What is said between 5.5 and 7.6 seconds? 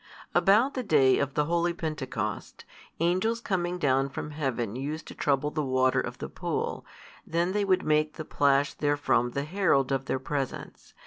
the water of the pool, then